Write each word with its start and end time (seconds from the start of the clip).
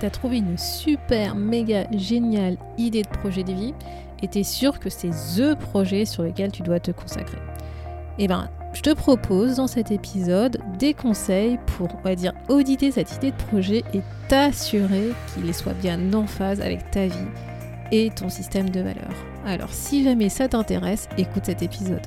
tu 0.00 0.06
as 0.06 0.10
trouvé 0.10 0.38
une 0.38 0.58
super, 0.58 1.34
méga, 1.34 1.86
géniale 1.92 2.56
idée 2.78 3.02
de 3.02 3.08
projet 3.08 3.44
de 3.44 3.52
vie 3.52 3.74
et 4.22 4.28
tu 4.28 4.38
es 4.40 4.44
sûr 4.44 4.78
que 4.80 4.90
c'est 4.90 5.10
THE 5.10 5.54
projet 5.56 6.04
sur 6.04 6.22
lequel 6.22 6.52
tu 6.52 6.62
dois 6.62 6.80
te 6.80 6.90
consacrer. 6.90 7.38
Eh 8.18 8.28
ben, 8.28 8.48
je 8.72 8.82
te 8.82 8.92
propose 8.92 9.56
dans 9.56 9.66
cet 9.66 9.90
épisode 9.90 10.58
des 10.78 10.94
conseils 10.94 11.58
pour, 11.66 11.88
on 11.94 12.02
va 12.02 12.14
dire, 12.14 12.32
auditer 12.48 12.90
cette 12.90 13.14
idée 13.16 13.30
de 13.30 13.36
projet 13.36 13.82
et 13.94 14.00
t'assurer 14.28 15.12
qu'il 15.34 15.52
soit 15.54 15.74
bien 15.74 16.12
en 16.12 16.26
phase 16.26 16.60
avec 16.60 16.90
ta 16.90 17.06
vie 17.06 17.14
et 17.92 18.10
ton 18.10 18.28
système 18.28 18.70
de 18.70 18.80
valeurs. 18.80 19.14
Alors, 19.46 19.72
si 19.72 20.02
jamais 20.02 20.28
ça 20.28 20.48
t'intéresse, 20.48 21.08
écoute 21.16 21.46
cet 21.46 21.62
épisode. 21.62 22.06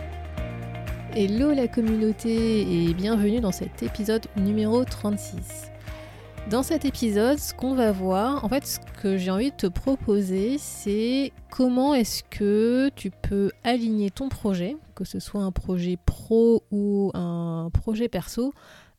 Hello 1.13 1.51
la 1.51 1.67
communauté 1.67 2.61
et 2.61 2.93
bienvenue 2.93 3.41
dans 3.41 3.51
cet 3.51 3.83
épisode 3.83 4.25
numéro 4.37 4.85
36. 4.85 5.69
Dans 6.49 6.63
cet 6.63 6.85
épisode, 6.85 7.37
ce 7.37 7.53
qu'on 7.53 7.75
va 7.75 7.91
voir, 7.91 8.45
en 8.45 8.47
fait, 8.47 8.65
ce 8.65 8.79
que 9.01 9.17
j'ai 9.17 9.29
envie 9.29 9.51
de 9.51 9.55
te 9.57 9.67
proposer, 9.67 10.57
c'est 10.57 11.33
comment 11.49 11.93
est-ce 11.93 12.23
que 12.23 12.89
tu 12.95 13.11
peux 13.11 13.51
aligner 13.65 14.09
ton 14.09 14.29
projet, 14.29 14.77
que 14.95 15.03
ce 15.03 15.19
soit 15.19 15.41
un 15.41 15.51
projet 15.51 15.97
pro 16.05 16.63
ou 16.71 17.11
un 17.13 17.69
projet 17.73 18.07
perso, 18.07 18.53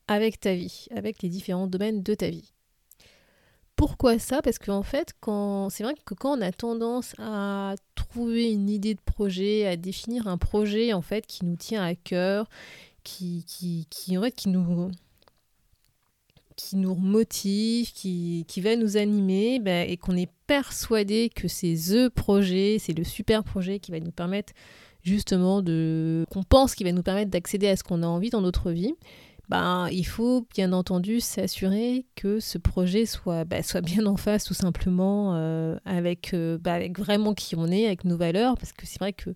avec 0.07 0.39
ta 0.39 0.53
vie, 0.53 0.85
avec 0.95 1.23
les 1.23 1.29
différents 1.29 1.65
domaines 1.65 2.03
de 2.03 2.13
ta 2.13 2.29
vie. 2.29 2.52
Pourquoi 3.85 4.17
ça? 4.17 4.41
Parce 4.41 4.59
qu'en 4.59 4.81
fait, 4.81 5.13
quand... 5.19 5.69
c'est 5.69 5.83
vrai 5.83 5.93
que 6.05 6.13
quand 6.13 6.37
on 6.37 6.41
a 6.41 6.53
tendance 6.53 7.15
à 7.19 7.75
trouver 7.95 8.49
une 8.49 8.69
idée 8.69 8.93
de 8.93 9.01
projet, 9.01 9.67
à 9.67 9.75
définir 9.75 10.29
un 10.29 10.37
projet 10.37 10.93
en 10.93 11.01
fait 11.01 11.27
qui 11.27 11.43
nous 11.43 11.57
tient 11.57 11.83
à 11.83 11.93
cœur, 11.93 12.47
qui, 13.03 13.43
nous 16.71 16.95
motive, 16.95 17.91
qui, 17.91 18.45
qui 18.47 18.61
va 18.61 18.77
nous 18.77 18.95
animer, 18.95 19.59
ben, 19.59 19.85
et 19.89 19.97
qu'on 19.97 20.15
est 20.15 20.31
persuadé 20.47 21.29
que 21.29 21.49
c'est 21.49 21.75
the 21.75 22.07
projet, 22.07 22.77
c'est 22.79 22.97
le 22.97 23.03
super 23.03 23.43
projet 23.43 23.79
qui 23.79 23.91
va 23.91 23.99
nous 23.99 24.11
permettre 24.11 24.53
justement 25.01 25.61
de... 25.61 26.25
qu'on 26.31 26.43
pense 26.43 26.73
qu'il 26.75 26.87
va 26.87 26.93
nous 26.93 27.03
permettre 27.03 27.31
d'accéder 27.31 27.67
à 27.67 27.75
ce 27.75 27.83
qu'on 27.83 28.01
a 28.01 28.07
envie 28.07 28.29
dans 28.29 28.39
notre 28.39 28.71
vie, 28.71 28.93
ben, 29.53 29.87
il 29.91 30.03
faut 30.03 30.47
bien 30.55 30.73
entendu 30.73 31.19
s'assurer 31.19 32.07
que 32.15 32.39
ce 32.39 32.57
projet 32.57 33.05
soit, 33.05 33.45
ben, 33.45 33.61
soit 33.61 33.81
bien 33.81 34.07
en 34.07 34.17
face 34.17 34.45
tout 34.45 34.55
simplement 34.55 35.35
euh, 35.35 35.77
avec, 35.85 36.33
euh, 36.33 36.57
ben, 36.57 36.73
avec 36.73 36.97
vraiment 36.97 37.35
qui 37.35 37.55
on 37.55 37.67
est, 37.67 37.85
avec 37.85 38.03
nos 38.03 38.17
valeurs, 38.17 38.55
parce 38.57 38.73
que 38.73 38.87
c'est 38.87 38.97
vrai 38.97 39.13
que 39.13 39.29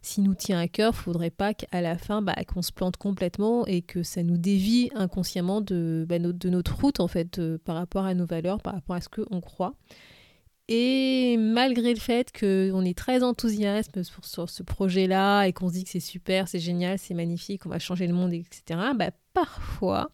si 0.00 0.20
nous 0.20 0.36
tient 0.36 0.60
à 0.60 0.68
cœur, 0.68 0.92
il 0.94 0.98
ne 0.98 1.02
faudrait 1.02 1.30
pas 1.30 1.54
qu'à 1.54 1.80
la 1.80 1.98
fin, 1.98 2.24
qu'on 2.46 2.62
se 2.62 2.70
plante 2.70 2.98
complètement 2.98 3.66
et 3.66 3.82
que 3.82 4.04
ça 4.04 4.22
nous 4.22 4.36
dévie 4.36 4.90
inconsciemment 4.94 5.60
de, 5.60 6.06
notre 6.44 6.76
route 6.76 7.00
en 7.00 7.08
fait, 7.08 7.40
par 7.64 7.74
rapport 7.74 8.04
à 8.04 8.14
nos 8.14 8.26
valeurs, 8.26 8.60
par 8.60 8.74
rapport 8.74 8.94
à 8.94 9.00
ce 9.00 9.08
qu'on 9.08 9.40
croit. 9.40 9.74
Et 10.68 11.36
malgré 11.36 11.92
le 11.92 12.00
fait 12.00 12.32
qu'on 12.32 12.84
est 12.84 12.96
très 12.96 13.22
enthousiaste 13.22 14.02
sur, 14.02 14.48
ce 14.48 14.62
projet-là 14.62 15.44
et 15.44 15.52
qu'on 15.52 15.68
se 15.68 15.74
dit 15.74 15.84
que 15.84 15.90
c'est 15.90 16.00
super, 16.00 16.48
c'est 16.48 16.58
génial, 16.58 16.98
c'est 16.98 17.12
magnifique, 17.12 17.66
on 17.66 17.68
va 17.68 17.78
changer 17.78 18.06
le 18.06 18.14
monde, 18.14 18.32
etc., 18.32 18.80
bah, 18.96 19.10
parfois, 19.34 20.10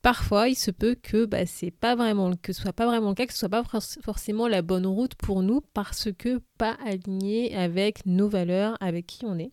parfois, 0.00 0.48
il 0.48 0.54
se 0.54 0.70
peut 0.70 0.94
que 0.94 1.24
bah, 1.24 1.44
c'est 1.46 1.72
pas 1.72 1.96
vraiment 1.96 2.36
que 2.36 2.52
soit 2.52 2.72
pas 2.72 2.86
vraiment 2.86 3.08
le 3.08 3.14
cas, 3.16 3.26
que 3.26 3.32
ce 3.32 3.40
soit 3.40 3.48
pas 3.48 3.64
forcément 4.02 4.46
la 4.46 4.62
bonne 4.62 4.86
route 4.86 5.16
pour 5.16 5.42
nous 5.42 5.60
parce 5.72 6.08
que 6.16 6.40
pas 6.56 6.76
aligné 6.86 7.56
avec 7.56 8.06
nos 8.06 8.28
valeurs, 8.28 8.76
avec 8.80 9.06
qui 9.06 9.24
on 9.24 9.38
est. 9.38 9.50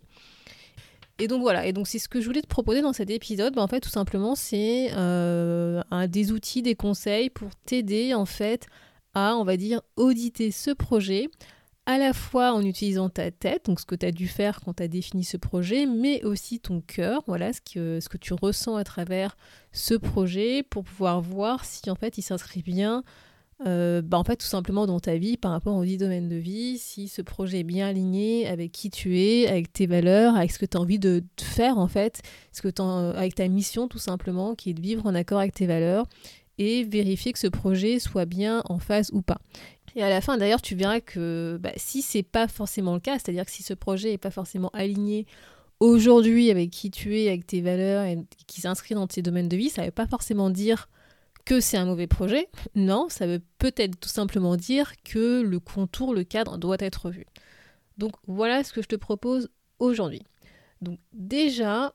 Et 1.17 1.27
donc 1.27 1.41
voilà, 1.41 1.65
et 1.65 1.73
donc 1.73 1.87
c'est 1.87 1.99
ce 1.99 2.09
que 2.09 2.19
je 2.19 2.25
voulais 2.25 2.41
te 2.41 2.47
proposer 2.47 2.81
dans 2.81 2.93
cet 2.93 3.09
épisode. 3.09 3.55
Bah, 3.55 3.63
en 3.63 3.67
fait, 3.67 3.79
tout 3.79 3.89
simplement, 3.89 4.35
c'est 4.35 4.91
euh, 4.95 5.81
des 6.07 6.31
outils, 6.31 6.61
des 6.61 6.75
conseils 6.75 7.31
pour 7.31 7.49
t'aider 7.65 8.13
en 8.13 8.25
fait 8.25 8.67
à, 9.13 9.35
on 9.37 9.43
va 9.43 9.57
dire, 9.57 9.81
auditer 9.95 10.51
ce 10.51 10.71
projet, 10.71 11.29
à 11.85 11.97
la 11.97 12.13
fois 12.13 12.53
en 12.53 12.61
utilisant 12.61 13.09
ta 13.09 13.31
tête, 13.31 13.65
donc 13.65 13.79
ce 13.79 13.85
que 13.85 13.95
tu 13.95 14.05
as 14.05 14.11
dû 14.11 14.27
faire 14.27 14.61
quand 14.61 14.75
tu 14.75 14.83
as 14.83 14.87
défini 14.87 15.23
ce 15.23 15.37
projet, 15.37 15.85
mais 15.85 16.23
aussi 16.23 16.59
ton 16.59 16.81
cœur, 16.81 17.23
voilà 17.27 17.53
ce 17.53 17.61
que, 17.61 17.99
ce 17.99 18.07
que 18.07 18.17
tu 18.17 18.33
ressens 18.33 18.75
à 18.75 18.83
travers 18.83 19.35
ce 19.71 19.95
projet 19.95 20.63
pour 20.63 20.83
pouvoir 20.83 21.21
voir 21.21 21.65
si 21.65 21.89
en 21.89 21.95
fait 21.95 22.17
il 22.17 22.21
s'inscrit 22.21 22.61
bien 22.61 23.03
euh, 23.67 24.01
bah 24.01 24.17
en 24.17 24.23
fait 24.23 24.37
tout 24.37 24.47
simplement 24.47 24.87
dans 24.87 24.99
ta 24.99 25.17
vie 25.17 25.37
par 25.37 25.51
rapport 25.51 25.75
aux 25.75 25.85
10 25.85 25.97
domaines 25.97 26.29
de 26.29 26.35
vie, 26.35 26.79
si 26.79 27.07
ce 27.07 27.21
projet 27.21 27.59
est 27.59 27.63
bien 27.63 27.87
aligné 27.87 28.47
avec 28.47 28.71
qui 28.71 28.89
tu 28.89 29.19
es, 29.19 29.47
avec 29.47 29.71
tes 29.71 29.85
valeurs, 29.85 30.35
avec 30.35 30.51
ce 30.51 30.57
que 30.57 30.65
tu 30.65 30.77
as 30.77 30.79
envie 30.79 30.97
de, 30.97 31.23
faire 31.39 31.77
en 31.77 31.87
fait, 31.87 32.21
ce 32.51 32.61
que 32.63 32.81
avec 33.15 33.35
ta 33.35 33.47
mission 33.47 33.87
tout 33.87 33.99
simplement 33.99 34.55
qui 34.55 34.71
est 34.71 34.73
de 34.73 34.81
vivre 34.81 35.05
en 35.05 35.13
accord 35.13 35.39
avec 35.39 35.53
tes 35.53 35.67
valeurs 35.67 36.07
et 36.61 36.83
vérifier 36.83 37.33
que 37.33 37.39
ce 37.39 37.47
projet 37.47 37.97
soit 37.97 38.25
bien 38.25 38.61
en 38.69 38.77
phase 38.77 39.09
ou 39.13 39.23
pas. 39.23 39.39
Et 39.95 40.03
à 40.03 40.09
la 40.09 40.21
fin, 40.21 40.37
d'ailleurs, 40.37 40.61
tu 40.61 40.75
verras 40.75 41.01
que 41.01 41.57
bah, 41.59 41.71
si 41.75 42.03
c'est 42.03 42.23
pas 42.23 42.47
forcément 42.47 42.93
le 42.93 42.99
cas, 42.99 43.13
c'est-à-dire 43.17 43.45
que 43.45 43.51
si 43.51 43.63
ce 43.63 43.73
projet 43.73 44.11
n'est 44.11 44.19
pas 44.19 44.29
forcément 44.29 44.69
aligné 44.69 45.25
aujourd'hui 45.79 46.51
avec 46.51 46.69
qui 46.69 46.91
tu 46.91 47.19
es, 47.19 47.27
avec 47.27 47.47
tes 47.47 47.61
valeurs 47.61 48.05
et 48.05 48.19
qui 48.45 48.61
s'inscrit 48.61 48.93
dans 48.93 49.07
tes 49.07 49.23
domaines 49.23 49.49
de 49.49 49.57
vie, 49.57 49.69
ça 49.69 49.81
ne 49.81 49.87
veut 49.87 49.91
pas 49.91 50.05
forcément 50.05 50.51
dire 50.51 50.87
que 51.45 51.59
c'est 51.59 51.77
un 51.77 51.85
mauvais 51.85 52.05
projet. 52.05 52.47
Non, 52.75 53.07
ça 53.09 53.25
veut 53.25 53.41
peut-être 53.57 53.99
tout 53.99 54.07
simplement 54.07 54.55
dire 54.55 54.93
que 55.03 55.41
le 55.41 55.59
contour, 55.59 56.13
le 56.13 56.23
cadre 56.23 56.59
doit 56.59 56.77
être 56.79 57.07
revu. 57.07 57.25
Donc 57.97 58.11
voilà 58.27 58.63
ce 58.63 58.71
que 58.71 58.83
je 58.83 58.87
te 58.87 58.95
propose 58.95 59.49
aujourd'hui. 59.79 60.21
Donc 60.83 60.99
déjà, 61.11 61.91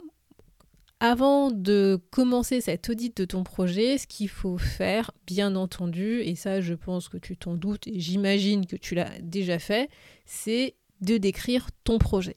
avant 1.01 1.51
de 1.51 2.01
commencer 2.11 2.61
cette 2.61 2.89
audit 2.89 3.17
de 3.17 3.25
ton 3.25 3.45
projet, 3.45 3.99
ce 3.99 4.07
qu'il 4.07 4.29
faut 4.29 4.57
faire, 4.57 5.11
bien 5.27 5.55
entendu, 5.55 6.21
et 6.21 6.34
ça 6.34 6.61
je 6.61 6.75
pense 6.75 7.09
que 7.09 7.19
tu 7.19 7.37
t'en 7.37 7.55
doutes 7.55 7.87
et 7.87 8.01
j'imagine 8.01 8.67
que 8.67 8.77
tu 8.77 8.95
l'as 8.95 9.19
déjà 9.21 9.59
fait, 9.59 9.91
c'est 10.25 10.75
de 11.03 11.19
décrire 11.19 11.69
ton 11.85 11.99
projet. 11.99 12.37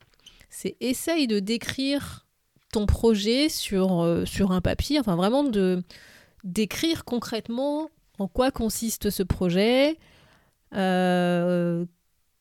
C'est 0.50 0.76
essaye 0.82 1.28
de 1.28 1.40
décrire 1.40 2.28
ton 2.72 2.86
projet 2.86 3.50
sur, 3.50 4.02
euh, 4.02 4.26
sur 4.26 4.52
un 4.52 4.62
papier, 4.62 5.00
enfin 5.00 5.16
vraiment 5.16 5.44
de 5.44 5.82
décrire 6.44 7.06
concrètement 7.06 7.90
en 8.20 8.28
quoi 8.28 8.52
consiste 8.52 9.10
ce 9.10 9.24
projet, 9.24 9.98
euh, 10.76 11.86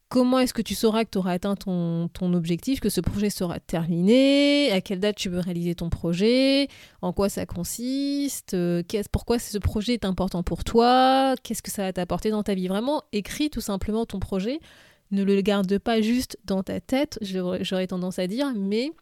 Comment 0.09 0.39
est-ce 0.39 0.55
que 0.55 0.63
tu 0.63 0.75
sauras 0.75 1.05
que 1.05 1.11
tu 1.11 1.19
auras 1.19 1.33
atteint 1.33 1.55
ton, 1.55 2.09
objectif, 2.33 2.81
que 2.81 2.89
ce 2.89 3.03
projet 3.03 3.29
sera 3.29 3.61
terminé 3.61 4.73
À 4.73 4.81
quelle 4.81 5.01
date 5.01 5.17
tu 5.17 5.29
veux 5.29 5.41
réaliser 5.41 5.75
ton 5.75 5.91
projet 5.91 6.69
En 7.03 7.13
quoi 7.13 7.29
ça 7.29 7.45
consiste 7.45 8.55
euh, 8.55 8.83
Pourquoi 9.13 9.39
ce 9.39 9.59
projet 9.59 9.93
est 9.93 10.07
important 10.07 10.43
pour 10.43 10.65
toi 10.65 11.35
Qu'est-ce 11.43 11.61
que 11.61 11.71
ça 11.71 11.83
va 11.83 11.93
t'apporter 11.93 12.31
dans 12.31 12.43
ta 12.43 12.55
vie 12.55 12.69
Vraiment, 12.69 13.03
écris 13.13 13.51
tout 13.51 13.61
simplement 13.61 14.07
ton 14.07 14.19
projet. 14.19 14.61
Ne 15.11 15.25
le 15.25 15.41
garde 15.43 15.79
pas 15.79 16.01
juste 16.01 16.39
dans 16.45 16.63
ta 16.63 16.81
tête, 16.81 17.19
j'aurais 17.21 17.87
tendance 17.87 18.19
à 18.19 18.27
dire, 18.27 18.53
mais 18.57 18.93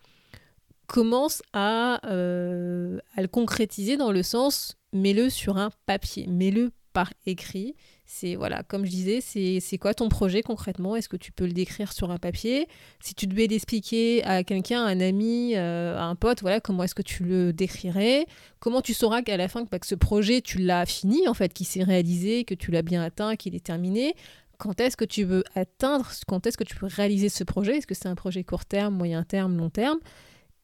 commence 0.87 1.43
euh, 1.55 2.99
à 3.17 3.23
le 3.23 3.29
concrétiser 3.29 3.97
dans 3.97 4.12
le 4.12 4.23
sens 4.23 4.76
mets-le 4.93 5.31
sur 5.31 5.56
un 5.56 5.70
papier, 5.87 6.26
mets-le 6.26 6.70
par 6.93 7.12
écrit. 7.26 7.75
C'est 8.08 8.37
voilà, 8.37 8.62
comme 8.62 8.87
je 8.87 8.91
disais, 8.91 9.20
c'est 9.20 9.79
quoi 9.79 9.93
ton 9.93 10.08
projet 10.08 10.43
concrètement? 10.43 10.94
Est-ce 10.94 11.08
que 11.08 11.17
tu 11.17 11.32
peux 11.32 11.44
le 11.44 11.53
décrire 11.53 11.93
sur 11.93 12.12
un 12.12 12.19
papier? 12.19 12.69
Si 13.00 13.17
tu 13.17 13.26
devais 13.26 13.49
l'expliquer 13.49 14.23
à 14.23 14.44
quelqu'un, 14.44 14.85
à 14.85 14.88
un 14.88 15.00
ami, 15.00 15.56
euh, 15.56 15.99
à 15.99 16.05
un 16.05 16.14
pote, 16.14 16.41
voilà, 16.41 16.61
comment 16.61 16.85
est-ce 16.85 16.94
que 16.94 17.03
tu 17.03 17.25
le 17.25 17.53
décrirais? 17.53 18.26
Comment 18.61 18.81
tu 18.81 18.94
sauras 18.94 19.23
qu'à 19.23 19.37
la 19.37 19.49
fin 19.49 19.67
que, 19.67 19.76
que 19.76 19.87
ce 19.87 19.97
projet 19.97 20.41
tu 20.41 20.58
l'as 20.58 20.87
fini 20.87 21.26
en 21.26 21.35
fait, 21.35 21.53
qu'il 21.53 21.67
s'est 21.67 21.82
réalisé, 21.82 22.44
que 22.44 22.55
tu 22.55 22.70
l'as 22.70 22.82
bien 22.82 23.03
atteint, 23.03 23.35
qu'il 23.35 23.56
est 23.56 23.64
terminé? 23.67 24.14
Quand 24.56 24.81
est-ce 24.81 24.97
que 24.97 25.05
tu 25.05 25.25
veux 25.25 25.43
atteindre, 25.56 26.09
quand 26.29 26.47
est-ce 26.47 26.56
que 26.56 26.64
tu 26.64 26.76
peux 26.76 26.87
réaliser 26.87 27.29
ce 27.29 27.43
projet? 27.43 27.79
Est-ce 27.79 27.88
que 27.88 27.94
c'est 27.94 28.09
un 28.09 28.14
projet 28.14 28.44
court 28.44 28.64
terme, 28.64 28.94
moyen 28.94 29.25
terme, 29.25 29.56
long 29.56 29.69
terme? 29.69 29.99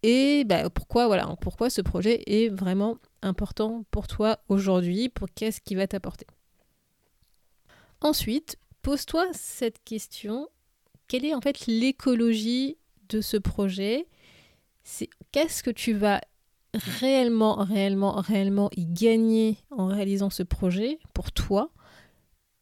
Et 0.05 0.45
bah, 0.45 0.71
pourquoi, 0.71 1.09
voilà, 1.09 1.37
pourquoi 1.41 1.71
ce 1.71 1.81
projet 1.81 2.23
est 2.27 2.49
vraiment 2.49 2.99
important 3.21 3.85
pour 3.91 4.06
toi 4.06 4.38
aujourd'hui, 4.49 5.09
pour 5.09 5.29
qu'est-ce 5.35 5.61
qui 5.61 5.75
va 5.75 5.87
t'apporter? 5.88 6.27
Ensuite, 8.02 8.56
pose-toi 8.82 9.26
cette 9.32 9.82
question, 9.84 10.49
quelle 11.06 11.25
est 11.25 11.34
en 11.34 11.40
fait 11.40 11.66
l'écologie 11.69 12.76
de 13.08 13.20
ce 13.20 13.37
projet? 13.37 14.08
Qu'est-ce 15.31 15.62
que 15.62 15.70
tu 15.70 15.93
vas 15.93 16.20
réellement, 16.75 17.54
réellement, 17.54 18.14
réellement 18.20 18.70
y 18.76 18.87
gagner 18.87 19.56
en 19.70 19.87
réalisant 19.87 20.31
ce 20.31 20.43
projet 20.43 20.99
pour 21.14 21.31
toi? 21.31 21.70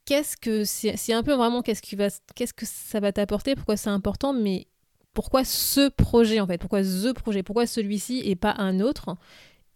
Qu'est-ce 0.04 0.36
que 0.36 0.64
c'est 0.64 1.12
un 1.14 1.22
peu 1.22 1.32
vraiment 1.32 1.62
qu'est-ce 1.62 1.82
qui 1.82 1.96
va 1.96 2.08
qu'est-ce 2.34 2.52
que 2.52 2.66
ça 2.66 3.00
va 3.00 3.10
t'apporter? 3.10 3.54
Pourquoi 3.54 3.78
c'est 3.78 3.88
important? 3.88 4.34
Mais 4.34 4.66
pourquoi 5.14 5.44
ce 5.44 5.88
projet 5.88 6.40
en 6.40 6.46
fait? 6.46 6.58
Pourquoi 6.58 6.84
ce 6.84 7.12
projet? 7.12 7.42
Pourquoi 7.42 7.66
celui-ci 7.66 8.20
et 8.24 8.36
pas 8.36 8.54
un 8.58 8.80
autre? 8.80 9.16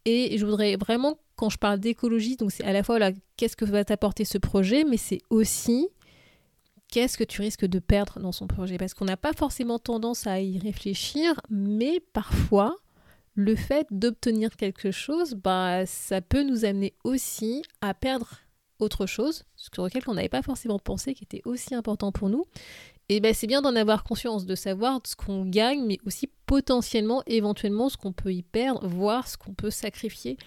Et 0.05 0.37
je 0.37 0.44
voudrais 0.44 0.76
vraiment 0.76 1.16
quand 1.37 1.51
je 1.51 1.59
parle 1.59 1.81
d'écologie, 1.81 2.37
donc 2.37 2.53
c'est 2.53 2.65
à 2.65 2.73
la 2.73 2.83
fois 2.83 2.99
qu'est-ce 3.37 3.57
que 3.57 3.65
va 3.65 3.85
t'apporter 3.85 4.25
ce 4.25 4.39
projet, 4.39 4.85
mais 4.85 4.97
c'est 4.97 5.21
aussi 5.31 5.89
qu'est-ce 6.89 7.19
que 7.19 7.25
tu 7.25 7.41
risques 7.41 7.67
de 7.67 7.79
perdre 7.81 8.21
dans 8.21 8.33
son 8.33 8.47
projet? 8.47 8.79
Parce 8.79 8.95
qu'on 8.95 9.05
n'a 9.05 9.17
pas 9.17 9.33
forcément 9.33 9.79
tendance 9.79 10.27
à 10.27 10.41
y 10.41 10.59
réfléchir, 10.59 11.41
mais 11.51 12.01
parfois, 12.13 12.77
le 13.35 13.57
fait 13.57 13.87
d'obtenir 13.91 14.57
quelque 14.57 14.93
chose, 14.93 15.35
bah, 15.35 15.87
ça 15.87 16.21
peut 16.21 16.45
nous 16.45 16.65
amener 16.65 16.95
aussi 17.03 17.63
à 17.81 17.95
perdre 17.95 18.41
autre 18.79 19.07
chose, 19.07 19.45
sur 19.57 19.85
lequel 19.85 20.03
on 20.07 20.15
n'avait 20.15 20.29
pas 20.29 20.43
forcément 20.43 20.79
pensé, 20.79 21.15
qui 21.15 21.25
était 21.25 21.43
aussi 21.45 21.75
important 21.75 22.13
pour 22.13 22.29
nous. 22.29 22.45
Et 23.09 23.21
ben 23.21 23.35
c'est 23.35 23.47
bien 23.47 23.61
d'en 23.61 23.77
avoir 23.77 24.03
conscience, 24.03 24.47
de 24.47 24.55
savoir 24.55 25.01
ce 25.05 25.15
qu'on 25.15 25.45
gagne, 25.45 25.85
mais 25.85 25.99
aussi 26.07 26.29
potentiellement, 26.47 27.23
éventuellement, 27.27 27.89
ce 27.89 27.97
qu'on 27.97 28.13
peut 28.13 28.33
y 28.33 28.43
perdre, 28.43 28.87
voir 28.87 29.29
ce 29.29 29.37
qu'on 29.37 29.53
peut 29.53 29.71
sacrifier 29.71 30.39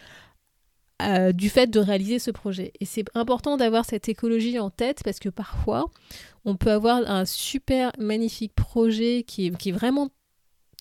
euh, 1.00 1.32
du 1.32 1.50
fait 1.50 1.68
de 1.68 1.80
réaliser 1.80 2.18
ce 2.18 2.32
projet. 2.32 2.74
Et 2.80 2.86
c'est 2.86 3.06
important 3.14 3.56
d'avoir 3.56 3.86
cette 3.86 4.10
écologie 4.10 4.58
en 4.58 4.72
tête 4.72 5.02
parce 5.04 5.20
que 5.20 5.30
parfois, 5.30 5.92
on 6.44 6.56
peut 6.56 6.72
avoir 6.72 7.08
un 7.08 7.24
super 7.24 7.92
magnifique 8.00 8.56
projet 8.56 9.22
qui 9.22 9.46
est, 9.46 9.72
vraiment 9.72 10.10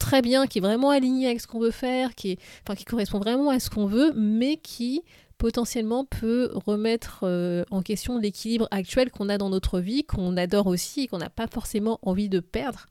très 0.00 0.22
bien, 0.22 0.46
qui 0.46 0.58
est 0.58 0.62
vraiment 0.62 0.88
aligné 0.88 1.26
avec 1.26 1.42
ce 1.42 1.46
qu'on 1.46 1.58
veut 1.58 1.70
faire, 1.70 2.14
qui, 2.14 2.38
correspond 2.86 3.18
vraiment 3.18 3.50
à 3.50 3.60
ce 3.60 3.68
qu'on 3.68 3.84
veut, 3.84 4.14
mais 4.16 4.56
qui 4.56 5.02
potentiellement 5.36 6.06
peut 6.06 6.50
remettre 6.54 7.20
euh, 7.24 7.64
en 7.70 7.82
question 7.82 8.16
l'équilibre 8.16 8.68
actuel 8.70 9.10
qu'on 9.10 9.28
a 9.28 9.36
dans 9.36 9.50
notre 9.50 9.80
vie, 9.80 10.04
qu'on 10.04 10.38
adore 10.38 10.66
aussi 10.66 11.02
et 11.02 11.08
qu'on 11.08 11.18
n'a 11.18 11.28
pas 11.28 11.46
forcément 11.46 11.98
envie 12.00 12.30
de 12.30 12.40
perdre. 12.40 12.86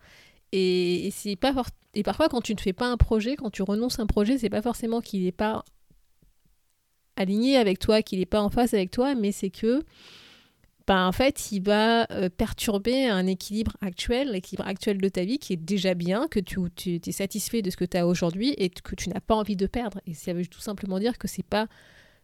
Et 0.54 1.12
parfois 2.04 2.30
quand 2.30 2.42
tu 2.42 2.54
ne 2.54 2.60
fais 2.60 2.71
pas 2.71 2.86
un 2.86 2.98
projet, 2.98 3.36
quand 3.36 3.50
tu 3.50 3.63
renonces 3.63 4.00
à 4.00 4.04
un 4.04 4.06
projet, 4.06 4.38
c'est 4.38 4.51
pas 4.51 4.62
forcément 4.62 5.01
qu'il 5.01 5.24
n'est 5.24 5.31
pas 5.31 5.63
aligné 7.16 7.58
avec 7.58 7.80
toi, 7.80 8.02
qu'il 8.02 8.20
n'est 8.20 8.26
pas 8.26 8.42
en 8.42 8.50
face 8.50 8.74
avec 8.74 8.92
toi, 8.92 9.16
mais 9.16 9.32
c'est 9.32 9.50
que 9.50 9.84
bah, 10.88 11.08
en 11.08 11.12
fait, 11.12 11.52
il 11.52 11.62
va 11.62 12.06
euh, 12.12 12.30
perturber 12.30 13.08
un 13.08 13.26
équilibre 13.26 13.76
actuel, 13.82 14.32
l'équilibre 14.32 14.68
actuel 14.68 15.00
de 15.00 15.10
ta 15.10 15.24
vie 15.24 15.40
qui 15.40 15.54
est 15.54 15.58
déjà 15.58 15.96
bien, 15.96 16.28
que 16.28 16.40
tu, 16.40 16.60
tu 16.76 17.00
es 17.04 17.12
satisfait 17.12 17.64
de 17.64 17.72
ce 17.72 17.78
que 17.78 17.86
tu 17.86 17.98
as 17.98 18.06
aujourd'hui 18.06 18.54
et 18.58 18.70
que 18.70 18.96
tu 18.96 19.10
n'as 19.10 19.20
pas 19.20 19.34
envie 19.34 19.56
de 19.56 19.66
perdre. 19.66 20.00
Et 20.06 20.14
ça 20.14 20.34
veut 20.34 20.46
tout 20.46 20.60
simplement 20.60 21.00
dire 21.00 21.18
que 21.18 21.28
c'est 21.28 21.46
pas 21.46 21.68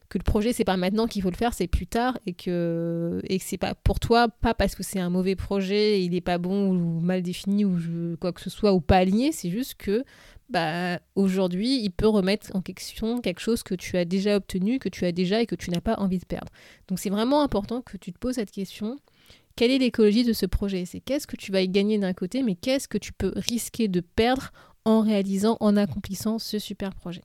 que 0.09 0.17
le 0.17 0.23
projet 0.23 0.51
c'est 0.51 0.65
pas 0.65 0.75
maintenant 0.75 1.07
qu'il 1.07 1.21
faut 1.21 1.29
le 1.29 1.37
faire, 1.37 1.53
c'est 1.53 1.67
plus 1.67 1.87
tard 1.87 2.19
et 2.25 2.33
que 2.33 3.21
et 3.23 3.39
c'est 3.39 3.57
pas 3.57 3.73
pour 3.73 3.99
toi, 3.99 4.27
pas 4.27 4.53
parce 4.53 4.75
que 4.75 4.83
c'est 4.83 4.99
un 4.99 5.09
mauvais 5.09 5.37
projet, 5.37 6.03
il 6.03 6.13
est 6.13 6.21
pas 6.21 6.37
bon 6.37 6.69
ou 6.69 6.99
mal 6.99 7.21
défini 7.21 7.63
ou 7.63 7.77
quoi 8.19 8.33
que 8.33 8.41
ce 8.41 8.49
soit 8.49 8.73
ou 8.73 8.81
pas 8.81 8.97
aligné, 8.97 9.31
c'est 9.31 9.49
juste 9.49 9.75
que 9.75 10.03
bah, 10.51 10.99
aujourd'hui, 11.15 11.81
il 11.81 11.91
peut 11.91 12.07
remettre 12.07 12.55
en 12.55 12.61
question 12.61 13.21
quelque 13.21 13.39
chose 13.39 13.63
que 13.63 13.75
tu 13.75 13.97
as 13.97 14.05
déjà 14.05 14.35
obtenu, 14.35 14.79
que 14.79 14.89
tu 14.89 15.05
as 15.05 15.11
déjà 15.11 15.41
et 15.41 15.45
que 15.45 15.55
tu 15.55 15.71
n'as 15.71 15.81
pas 15.81 15.95
envie 15.95 16.19
de 16.19 16.25
perdre. 16.25 16.51
Donc 16.87 16.99
c'est 16.99 17.09
vraiment 17.09 17.41
important 17.41 17.81
que 17.81 17.97
tu 17.97 18.11
te 18.11 18.19
poses 18.19 18.35
cette 18.35 18.51
question. 18.51 18.97
Quelle 19.55 19.71
est 19.71 19.77
l'écologie 19.77 20.23
de 20.23 20.33
ce 20.33 20.45
projet? 20.45 20.85
C'est 20.85 20.99
qu'est-ce 20.99 21.27
que 21.27 21.35
tu 21.35 21.51
vas 21.51 21.61
y 21.61 21.69
gagner 21.69 21.97
d'un 21.97 22.13
côté, 22.13 22.43
mais 22.43 22.55
qu'est-ce 22.55 22.87
que 22.87 22.97
tu 22.97 23.13
peux 23.13 23.33
risquer 23.35 23.87
de 23.87 24.01
perdre 24.01 24.51
en 24.85 25.01
réalisant, 25.01 25.57
en 25.59 25.77
accomplissant 25.77 26.39
ce 26.39 26.59
super 26.59 26.93
projet? 26.93 27.23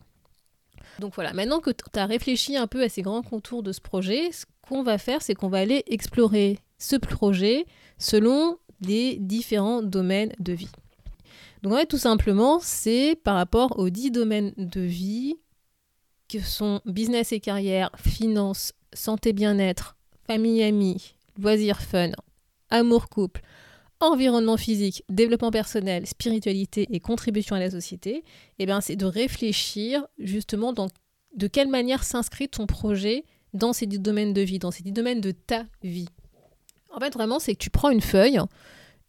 Donc 0.99 1.15
voilà, 1.15 1.33
maintenant 1.33 1.61
que 1.61 1.71
tu 1.71 1.99
as 1.99 2.07
réfléchi 2.07 2.57
un 2.57 2.67
peu 2.67 2.83
à 2.83 2.89
ces 2.89 3.03
grands 3.03 3.23
contours 3.23 3.63
de 3.63 3.73
ce 3.73 3.81
projet, 3.81 4.33
ce 4.33 4.45
qu'on 4.63 4.83
va 4.83 4.99
faire, 4.99 5.23
c'est 5.23 5.35
qu'on 5.35 5.49
va 5.49 5.59
aller 5.59 5.85
explorer 5.87 6.59
ce 6.79 6.97
projet 6.97 7.67
selon 7.99 8.59
les 8.81 9.17
différents 9.17 9.83
domaines 9.83 10.33
de 10.39 10.53
vie. 10.53 10.71
Donc 11.67 11.75
en 11.75 11.85
tout 11.85 11.99
simplement, 11.99 12.61
c'est 12.63 13.19
par 13.25 13.35
rapport 13.35 13.77
aux 13.81 13.91
10 13.91 14.13
domaines 14.13 14.53
de 14.57 14.81
vie 14.81 15.35
que 16.29 16.39
sont 16.39 16.81
business 16.87 17.33
et 17.33 17.41
carrière, 17.41 17.91
finance, 17.99 18.73
santé 18.93 19.33
bien-être, 19.33 19.97
famille 20.29 20.63
amis, 20.63 21.17
loisirs 21.37 21.83
fun, 21.83 22.13
amour 22.71 23.09
couple, 23.09 23.41
environnement 23.99 24.57
physique, 24.57 25.03
développement 25.09 25.51
personnel, 25.51 26.07
spiritualité 26.07 26.87
et 26.89 27.01
contribution 27.01 27.57
à 27.57 27.59
la 27.59 27.73
société, 27.73 28.23
eh 28.61 28.67
bien 28.67 28.81
c'est 28.81 28.95
de 28.95 29.07
réfléchir 29.07 30.07
justement 30.21 30.73
de 30.73 31.47
quelle 31.49 31.69
manière 31.69 32.05
s'inscrit 32.05 32.49
ton 32.49 32.69
projet 32.69 33.25
dans 33.55 33.73
ces 33.73 33.87
10 33.87 33.99
domaines 33.99 34.33
de 34.33 34.41
vie, 34.41 34.61
dans 34.61 34.71
ces 34.71 34.85
10 34.85 34.93
domaines 34.93 35.21
de 35.21 35.33
ta 35.33 35.65
vie. 35.83 36.11
En 36.93 37.01
fait, 37.01 37.13
vraiment, 37.13 37.41
c'est 37.41 37.55
que 37.55 37.59
tu 37.59 37.71
prends 37.71 37.91
une 37.91 38.01
feuille, 38.01 38.39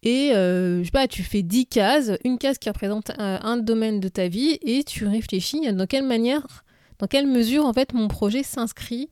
et 0.04 0.32
euh, 0.34 0.80
je 0.80 0.86
sais 0.86 0.92
pas, 0.92 1.08
tu 1.08 1.24
fais 1.24 1.42
10 1.42 1.66
cases, 1.66 2.12
une 2.24 2.38
case 2.38 2.58
qui 2.58 2.70
représente 2.70 3.12
un, 3.18 3.58
domaine 3.58 4.00
de 4.00 4.08
ta 4.08 4.28
vie 4.28 4.58
et 4.62 4.84
tu 4.84 5.08
réfléchis 5.08 5.72
dans 5.74 5.88
quelle 5.88 6.06
manière, 6.06 6.64
dans 7.00 7.08
quelle 7.08 7.28
mesure 7.28 7.66
en 7.66 7.74
fait 7.74 7.94
mon 7.94 8.08
projet 8.08 8.44
s'inscrit 8.44 9.10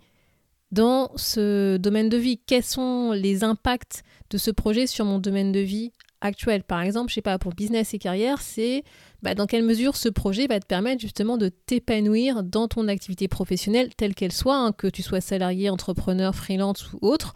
dans 0.72 1.12
ce 1.16 1.78
domaine 1.78 2.10
de 2.10 2.18
vie. 2.18 2.40
Quels 2.46 2.64
sont 2.64 3.12
les 3.12 3.44
impacts 3.44 4.04
de 4.30 4.38
ce 4.38 4.52
projet 4.52 4.88
sur 4.88 5.06
mon 5.06 5.20
domaine 5.20 5.52
de 5.52 5.60
vie 5.60 5.92
actuel? 6.22 6.64
Par 6.64 6.82
exemple, 6.82 7.10
je 7.10 7.16
sais 7.16 7.22
pas, 7.22 7.40
pour 7.40 7.54
business 7.54 7.94
et 7.94 8.00
carrière, 8.00 8.42
c'est 8.42 8.84
bah, 9.24 9.34
dans 9.34 9.48
quelle 9.48 9.64
mesure 9.64 9.96
ce 9.96 10.10
projet 10.10 10.46
va 10.46 10.60
te 10.60 10.68
permettre 10.68 11.02
justement 11.02 11.38
de 11.38 11.50
t'épanouir 11.50 12.44
dans 12.44 12.68
ton 12.68 12.88
activité 12.88 13.28
professionnelle, 13.28 13.96
telle 13.96 14.14
qu'elle 14.14 14.32
soit, 14.32 14.58
hein, 14.58 14.72
que 14.72 14.88
tu 14.88 15.02
sois 15.02 15.22
salarié, 15.22 15.70
entrepreneur, 15.70 16.36
freelance 16.36 16.92
ou 16.94 17.00
autre 17.08 17.34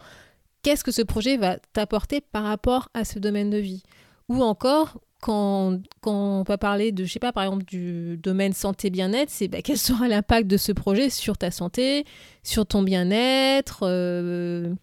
qu'est-ce 0.64 0.84
que 0.84 0.92
ce 0.92 1.02
projet 1.02 1.38
va 1.38 1.58
t'apporter 1.74 2.22
par 2.22 2.44
rapport 2.44 2.90
à 2.94 3.06
ce 3.06 3.20
domaine 3.20 3.50
de 3.50 3.58
vie? 3.58 3.84
Ou 4.28 4.44
encore, 4.44 5.00
quand, 5.22 5.80
on 6.06 6.44
va 6.48 6.58
parler 6.58 6.92
de, 6.92 7.04
je 7.04 7.12
sais 7.12 7.20
pas, 7.20 7.34
par 7.34 7.44
exemple, 7.44 7.66
du 7.66 8.18
domaine 8.18 8.54
santé-bien-être, 8.54 9.30
c'est 9.30 9.48
bah, 9.48 9.62
quel 9.62 9.78
sera 9.78 10.08
l'impact 10.08 10.48
de 10.48 10.58
ce 10.58 10.72
projet 10.72 11.10
sur 11.10 11.38
ta 11.38 11.52
santé, 11.52 12.06
sur 12.44 12.66
ton 12.66 12.84
bien-être, 12.84 13.80
euh, 13.84 14.74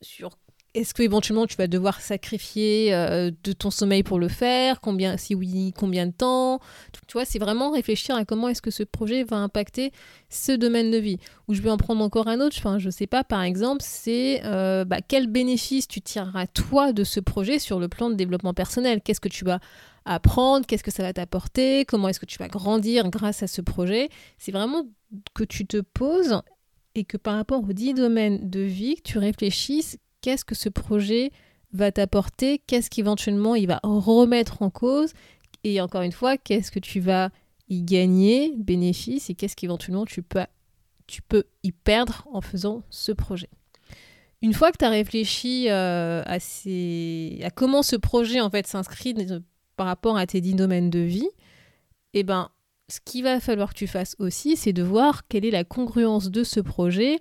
sur 0.00 0.30
est-ce 0.74 0.94
que 0.94 1.02
éventuellement 1.02 1.46
tu 1.46 1.56
vas 1.56 1.66
devoir 1.66 2.00
sacrifier 2.00 2.94
euh, 2.94 3.30
de 3.42 3.52
ton 3.52 3.70
sommeil 3.70 4.02
pour 4.02 4.18
le 4.18 4.28
faire? 4.28 4.80
Combien, 4.80 5.16
si 5.16 5.34
oui, 5.34 5.72
combien 5.76 6.06
de 6.06 6.12
temps? 6.12 6.60
Tu 7.08 7.14
vois, 7.14 7.24
c'est 7.24 7.40
vraiment 7.40 7.72
réfléchir 7.72 8.14
à 8.14 8.24
comment 8.24 8.48
est-ce 8.48 8.62
que 8.62 8.70
ce 8.70 8.84
projet 8.84 9.24
va 9.24 9.38
impacter 9.38 9.90
ce 10.28 10.52
domaine 10.52 10.90
de 10.90 10.98
vie. 10.98 11.18
Ou 11.48 11.54
je 11.54 11.60
vais 11.60 11.70
en 11.70 11.76
prendre 11.76 12.02
encore 12.04 12.28
un 12.28 12.40
autre. 12.40 12.56
Enfin, 12.58 12.78
je 12.78 12.88
sais 12.88 13.08
pas. 13.08 13.24
Par 13.24 13.42
exemple, 13.42 13.82
c'est 13.84 14.42
euh, 14.44 14.84
bah, 14.84 14.98
quel 15.06 15.26
bénéfice 15.26 15.88
tu 15.88 16.00
tireras 16.00 16.46
toi 16.46 16.92
de 16.92 17.02
ce 17.02 17.18
projet 17.18 17.58
sur 17.58 17.80
le 17.80 17.88
plan 17.88 18.08
de 18.08 18.14
développement 18.14 18.54
personnel? 18.54 19.00
Qu'est-ce 19.02 19.20
que 19.20 19.28
tu 19.28 19.44
vas 19.44 19.58
apprendre? 20.04 20.66
Qu'est-ce 20.66 20.84
que 20.84 20.92
ça 20.92 21.02
va 21.02 21.12
t'apporter? 21.12 21.84
Comment 21.84 22.08
est-ce 22.08 22.20
que 22.20 22.26
tu 22.26 22.38
vas 22.38 22.48
grandir 22.48 23.10
grâce 23.10 23.42
à 23.42 23.48
ce 23.48 23.60
projet? 23.60 24.08
C'est 24.38 24.52
vraiment 24.52 24.84
que 25.34 25.42
tu 25.42 25.66
te 25.66 25.78
poses 25.78 26.40
et 26.94 27.04
que 27.04 27.16
par 27.16 27.34
rapport 27.34 27.62
aux 27.62 27.72
dix 27.72 27.94
domaines 27.94 28.48
de 28.48 28.60
vie, 28.60 28.96
tu 29.02 29.18
réfléchisses 29.18 29.98
qu'est-ce 30.20 30.44
que 30.44 30.54
ce 30.54 30.68
projet 30.68 31.32
va 31.72 31.92
t'apporter, 31.92 32.58
qu'est-ce 32.66 32.90
qu'éventuellement 32.90 33.54
il 33.54 33.66
va 33.66 33.80
remettre 33.82 34.62
en 34.62 34.70
cause, 34.70 35.12
et 35.64 35.80
encore 35.80 36.02
une 36.02 36.12
fois, 36.12 36.36
qu'est-ce 36.36 36.70
que 36.70 36.78
tu 36.78 37.00
vas 37.00 37.30
y 37.68 37.82
gagner, 37.82 38.52
bénéfice, 38.56 39.30
et 39.30 39.34
qu'est-ce 39.34 39.56
qu'éventuellement 39.56 40.04
tu 40.04 40.22
peux, 40.22 40.40
tu 41.06 41.22
peux 41.22 41.44
y 41.62 41.72
perdre 41.72 42.26
en 42.32 42.40
faisant 42.40 42.82
ce 42.90 43.12
projet. 43.12 43.50
Une 44.42 44.54
fois 44.54 44.72
que 44.72 44.78
tu 44.78 44.84
as 44.84 44.90
réfléchi 44.90 45.66
euh, 45.68 46.22
à, 46.24 46.36
à 46.36 47.50
comment 47.50 47.82
ce 47.82 47.96
projet 47.96 48.40
en 48.40 48.50
fait 48.50 48.66
s'inscrit 48.66 49.14
par 49.76 49.86
rapport 49.86 50.16
à 50.16 50.26
tes 50.26 50.40
dix 50.40 50.54
domaines 50.54 50.90
de 50.90 51.00
vie, 51.00 51.28
eh 52.14 52.22
ben, 52.22 52.50
ce 52.88 53.00
qu'il 53.04 53.22
va 53.22 53.38
falloir 53.38 53.72
que 53.72 53.78
tu 53.78 53.86
fasses 53.86 54.16
aussi, 54.18 54.56
c'est 54.56 54.72
de 54.72 54.82
voir 54.82 55.28
quelle 55.28 55.44
est 55.44 55.50
la 55.50 55.64
congruence 55.64 56.30
de 56.30 56.42
ce 56.42 56.58
projet 56.58 57.18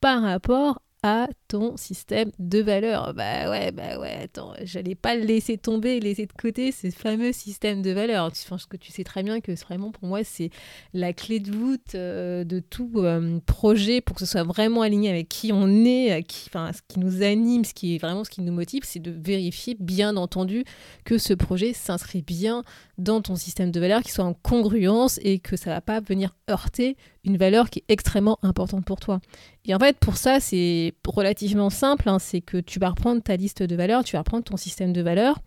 par 0.00 0.22
rapport 0.22 0.82
à 1.04 1.28
ton 1.48 1.76
système 1.76 2.30
de 2.38 2.60
valeurs. 2.60 3.12
Bah 3.12 3.50
ouais, 3.50 3.72
bah 3.72 4.00
ouais, 4.00 4.20
attends, 4.22 4.54
j'allais 4.62 4.94
pas 4.94 5.14
le 5.14 5.22
laisser 5.22 5.58
tomber, 5.58 6.00
laisser 6.00 6.24
de 6.24 6.32
côté 6.32 6.72
ce 6.72 6.88
fameux 6.88 7.30
système 7.30 7.82
de 7.82 7.90
valeurs. 7.90 8.32
Pense 8.48 8.64
que 8.64 8.78
tu 8.78 8.90
sais 8.90 9.04
très 9.04 9.22
bien 9.22 9.42
que 9.42 9.52
vraiment 9.66 9.90
pour 9.90 10.08
moi 10.08 10.24
c'est 10.24 10.48
la 10.94 11.12
clé 11.12 11.40
de 11.40 11.52
voûte 11.52 11.94
euh, 11.94 12.44
de 12.44 12.58
tout 12.58 12.90
euh, 12.96 13.38
projet 13.44 14.00
pour 14.00 14.16
que 14.16 14.20
ce 14.20 14.26
soit 14.26 14.44
vraiment 14.44 14.80
aligné 14.80 15.10
avec 15.10 15.28
qui 15.28 15.52
on 15.52 15.84
est, 15.84 16.22
qui, 16.22 16.48
enfin, 16.48 16.70
ce 16.72 16.80
qui 16.88 16.98
nous 16.98 17.22
anime, 17.22 17.66
ce 17.66 17.74
qui 17.74 17.94
est 17.94 17.98
vraiment 17.98 18.24
ce 18.24 18.30
qui 18.30 18.40
nous 18.40 18.52
motive, 18.52 18.84
c'est 18.86 19.00
de 19.00 19.10
vérifier 19.10 19.76
bien 19.78 20.16
entendu 20.16 20.64
que 21.04 21.18
ce 21.18 21.34
projet 21.34 21.74
s'inscrit 21.74 22.22
bien 22.22 22.64
dans 22.96 23.20
ton 23.20 23.36
système 23.36 23.70
de 23.70 23.80
valeurs, 23.80 24.02
qu'il 24.02 24.12
soit 24.12 24.24
en 24.24 24.34
congruence 24.34 25.20
et 25.22 25.38
que 25.38 25.56
ça 25.56 25.68
va 25.68 25.82
pas 25.82 26.00
venir 26.00 26.34
heurter 26.48 26.96
une 27.24 27.36
valeur 27.36 27.70
qui 27.70 27.80
est 27.80 27.84
extrêmement 27.88 28.38
importante 28.42 28.84
pour 28.84 29.00
toi. 29.00 29.20
Et 29.66 29.74
en 29.74 29.78
fait, 29.78 29.98
pour 29.98 30.16
ça, 30.16 30.40
c'est 30.40 30.92
relativement 31.06 31.70
simple, 31.70 32.08
hein, 32.08 32.18
c'est 32.18 32.40
que 32.42 32.58
tu 32.58 32.78
vas 32.78 32.90
reprendre 32.90 33.22
ta 33.22 33.36
liste 33.36 33.62
de 33.62 33.76
valeurs, 33.76 34.04
tu 34.04 34.12
vas 34.12 34.20
reprendre 34.20 34.44
ton 34.44 34.56
système 34.56 34.92
de 34.92 35.00
valeurs, 35.02 35.38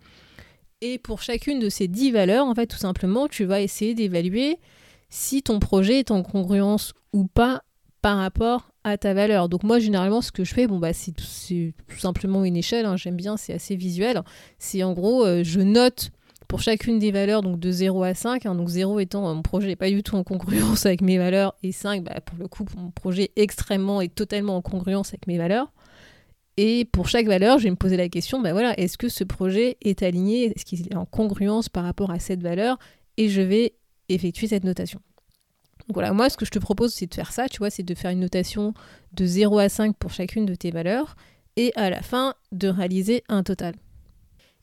Et 0.80 0.98
pour 0.98 1.22
chacune 1.22 1.58
de 1.60 1.68
ces 1.68 1.88
10 1.88 2.12
valeurs, 2.12 2.46
en 2.46 2.54
fait, 2.54 2.66
tout 2.66 2.78
simplement, 2.78 3.28
tu 3.28 3.44
vas 3.44 3.60
essayer 3.60 3.94
d'évaluer 3.94 4.58
si 5.10 5.42
ton 5.42 5.58
projet 5.58 5.98
est 6.00 6.10
en 6.12 6.22
congruence 6.22 6.94
ou 7.12 7.26
pas 7.26 7.62
par 8.02 8.18
rapport 8.18 8.70
à 8.84 8.96
ta 8.96 9.12
valeur. 9.14 9.48
Donc 9.48 9.64
moi, 9.64 9.80
généralement, 9.80 10.20
ce 10.20 10.30
que 10.32 10.44
je 10.44 10.54
fais, 10.54 10.66
bon, 10.68 10.78
bah, 10.78 10.92
c'est 10.92 11.12
tout 11.12 11.98
simplement 11.98 12.44
une 12.44 12.56
échelle, 12.56 12.86
hein, 12.86 12.96
j'aime 12.96 13.16
bien, 13.16 13.36
c'est 13.36 13.52
assez 13.52 13.74
visuel. 13.76 14.22
C'est 14.58 14.82
en 14.84 14.92
gros, 14.92 15.24
euh, 15.26 15.42
je 15.44 15.60
note 15.60 16.10
pour 16.48 16.62
chacune 16.62 16.98
des 16.98 17.12
valeurs, 17.12 17.42
donc 17.42 17.60
de 17.60 17.70
0 17.70 18.02
à 18.02 18.14
5, 18.14 18.46
hein, 18.46 18.54
donc 18.54 18.68
0 18.68 18.98
étant 19.00 19.22
mon 19.34 19.42
projet 19.42 19.76
pas 19.76 19.90
du 19.90 20.02
tout 20.02 20.16
en 20.16 20.24
congruence 20.24 20.86
avec 20.86 21.02
mes 21.02 21.18
valeurs, 21.18 21.54
et 21.62 21.72
5, 21.72 22.02
bah, 22.02 22.20
pour 22.24 22.38
le 22.38 22.48
coup, 22.48 22.64
mon 22.76 22.90
projet 22.90 23.30
extrêmement 23.36 24.00
et 24.00 24.08
totalement 24.08 24.56
en 24.56 24.62
congruence 24.62 25.10
avec 25.10 25.26
mes 25.26 25.36
valeurs. 25.36 25.72
Et 26.56 26.86
pour 26.86 27.06
chaque 27.06 27.26
valeur, 27.26 27.58
je 27.58 27.64
vais 27.64 27.70
me 27.70 27.76
poser 27.76 27.96
la 27.96 28.08
question, 28.08 28.40
bah 28.40 28.52
voilà, 28.52 28.76
est-ce 28.80 28.98
que 28.98 29.08
ce 29.08 29.22
projet 29.22 29.76
est 29.82 30.02
aligné, 30.02 30.46
est-ce 30.46 30.64
qu'il 30.64 30.88
est 30.88 30.96
en 30.96 31.04
congruence 31.04 31.68
par 31.68 31.84
rapport 31.84 32.10
à 32.10 32.18
cette 32.18 32.42
valeur 32.42 32.78
Et 33.16 33.28
je 33.28 33.42
vais 33.42 33.74
effectuer 34.08 34.48
cette 34.48 34.64
notation. 34.64 35.00
Donc 35.86 35.94
voilà, 35.94 36.12
moi 36.12 36.28
ce 36.28 36.36
que 36.36 36.44
je 36.44 36.50
te 36.50 36.58
propose 36.58 36.92
c'est 36.92 37.06
de 37.06 37.14
faire 37.14 37.32
ça, 37.32 37.48
tu 37.48 37.58
vois, 37.58 37.70
c'est 37.70 37.84
de 37.84 37.94
faire 37.94 38.10
une 38.10 38.20
notation 38.20 38.74
de 39.12 39.24
0 39.24 39.58
à 39.58 39.68
5 39.68 39.96
pour 39.96 40.10
chacune 40.10 40.46
de 40.46 40.54
tes 40.54 40.70
valeurs 40.70 41.14
et 41.56 41.72
à 41.76 41.90
la 41.90 42.02
fin 42.02 42.34
de 42.50 42.68
réaliser 42.68 43.22
un 43.28 43.42
total. 43.42 43.74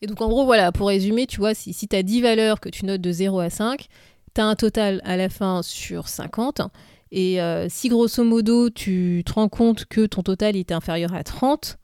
Et 0.02 0.06
donc 0.06 0.20
en 0.20 0.28
gros, 0.28 0.44
voilà, 0.44 0.72
pour 0.72 0.88
résumer, 0.88 1.26
tu 1.26 1.38
vois, 1.38 1.54
si, 1.54 1.72
si 1.72 1.88
tu 1.88 1.96
as 1.96 2.02
10 2.02 2.20
valeurs 2.22 2.60
que 2.60 2.68
tu 2.68 2.84
notes 2.84 3.00
de 3.00 3.12
0 3.12 3.40
à 3.40 3.50
5, 3.50 3.86
tu 4.34 4.40
as 4.40 4.46
un 4.46 4.54
total 4.54 5.00
à 5.04 5.16
la 5.16 5.28
fin 5.28 5.62
sur 5.62 6.08
50. 6.08 6.60
Et 7.12 7.40
euh, 7.40 7.66
si 7.68 7.88
grosso 7.88 8.24
modo 8.24 8.68
tu 8.68 9.22
te 9.24 9.32
rends 9.32 9.48
compte 9.48 9.84
que 9.84 10.06
ton 10.06 10.22
total 10.22 10.56
est 10.56 10.72
inférieur 10.72 11.14
à 11.14 11.22
30, 11.22 11.78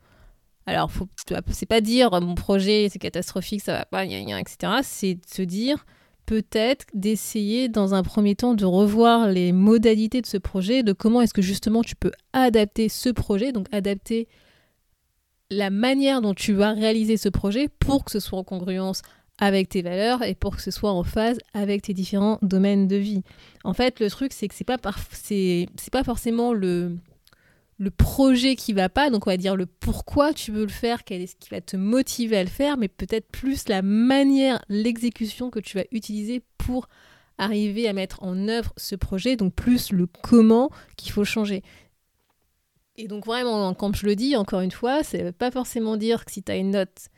alors 0.67 0.91
c'est 1.51 1.67
pas 1.67 1.81
dire 1.81 2.11
mon 2.21 2.35
projet 2.35 2.89
c'est 2.91 2.99
catastrophique, 2.99 3.63
ça 3.63 3.73
va 3.73 3.85
pas, 3.85 4.05
etc. 4.05 4.81
C'est 4.83 5.15
de 5.15 5.21
se 5.27 5.43
dire 5.43 5.87
peut-être 6.27 6.87
d'essayer 6.95 7.69
dans 7.69 7.95
un 7.95 8.03
premier 8.03 8.35
temps 8.35 8.55
de 8.55 8.65
revoir 8.65 9.29
les 9.29 9.53
modalités 9.53 10.21
de 10.21 10.27
ce 10.27 10.39
projet, 10.39 10.83
de 10.83 10.93
comment 10.93 11.21
est-ce 11.21 11.35
que 11.35 11.43
justement 11.43 11.83
tu 11.83 11.97
peux 11.97 12.13
adapter 12.33 12.89
ce 12.89 13.09
projet, 13.09 13.53
donc 13.53 13.67
adapter 13.73 14.29
la 15.53 15.71
manière 15.71 16.21
dont 16.21 16.35
tu 16.35 16.53
vas 16.53 16.73
réaliser 16.73 17.17
ce 17.17 17.29
projet 17.29 17.69
pour 17.79 18.05
que 18.05 18.11
ce 18.11 18.21
soit 18.21 18.39
en 18.39 18.45
congruence 18.45 19.03
avec 19.39 19.69
tes 19.69 19.83
valeurs 19.83 20.23
et 20.23 20.35
pour 20.35 20.57
que 20.57 20.63
ce 20.63 20.71
soit 20.71 20.93
en 20.93 21.05
phase 21.05 21.39
avec 21.55 21.83
tes 21.83 21.95
différents 21.95 22.39
domaines 22.43 22.87
de 22.87 22.97
vie. 22.97 23.23
En 23.65 23.75
fait, 23.75 24.01
le 24.01 24.09
truc, 24.11 24.33
c'est 24.33 24.49
que 24.49 24.55
c'est 24.55 24.65
pas, 24.65 24.79
pas 24.79 26.05
forcément 26.05 26.53
le, 26.53 26.97
le 27.79 27.91
projet 27.91 28.55
qui 28.55 28.73
va 28.73 28.89
pas, 28.89 29.11
donc 29.11 29.27
on 29.27 29.31
va 29.31 29.37
dire 29.37 29.57
le 29.57 29.67
pourquoi 29.67 30.33
tu 30.33 30.53
veux 30.53 30.63
le 30.63 30.69
faire, 30.69 31.05
quel 31.05 31.23
est 31.23 31.27
ce 31.27 31.37
qui 31.37 31.51
va 31.51 31.61
te 31.61 31.77
motiver 31.77 32.37
à 32.37 32.45
le 32.45 32.51
faire, 32.51 32.77
mais 32.77 32.89
peut-être 32.89 33.27
plus 33.29 33.69
la 33.69 33.83
manière, 33.83 34.65
l'exécution 34.69 35.51
que 35.51 35.59
tu 35.59 35.77
vas 35.77 35.85
utiliser 35.91 36.43
pour 36.59 36.89
arriver 37.39 37.89
à 37.89 37.93
mettre 37.93 38.23
en 38.23 38.49
œuvre 38.49 38.73
ce 38.77 38.95
projet, 38.95 39.37
donc 39.37 39.55
plus 39.55 39.91
le 39.91 40.07
comment 40.07 40.71
qu'il 40.97 41.11
faut 41.11 41.25
changer. 41.25 41.63
Et 43.03 43.09
donc 43.09 43.27
vraiment, 43.27 43.75
comme 43.75 43.97
je 43.97 44.07
le 44.07 44.15
dis 44.15 44.37
encore 44.37 44.61
une 44.61 44.71
fois, 44.71 45.03
ça 45.03 45.19
veut 45.19 45.33
pas 45.33 45.51
forcément 45.51 45.97
dire 45.97 46.25
que 46.25 46.31
si 46.31 46.41
tu 46.41 46.53
as 46.53 46.57
une 46.57 46.71
note 46.71 47.09